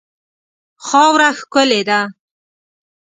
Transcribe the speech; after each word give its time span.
خاوره 0.87 1.29
ښکلې 1.39 1.79
ده. 1.87 1.99